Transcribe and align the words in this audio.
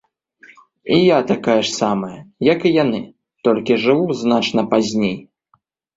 І 0.93 0.95
я 0.99 1.17
такая 1.31 1.57
ж 1.67 1.69
самая, 1.81 2.17
як 2.53 2.59
і 2.69 2.71
яны, 2.83 3.01
толькі 3.49 3.81
жыву 3.85 4.09
значна 4.23 4.61
пазней. 4.73 5.15